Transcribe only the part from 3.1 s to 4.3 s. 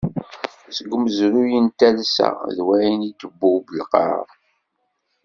tbub lqaɛa.